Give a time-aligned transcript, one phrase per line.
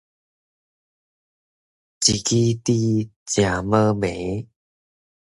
[0.03, 0.03] 一
[2.23, 4.47] 枝箸，食無糜